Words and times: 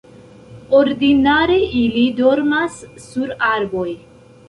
Ordinare 0.77 1.59
ili 1.83 2.07
dormas 2.23 2.83
sur 3.07 3.39
arboj. 3.55 3.91